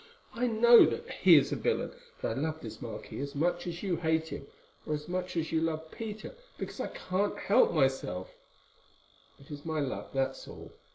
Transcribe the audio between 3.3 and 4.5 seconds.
much as you hate him,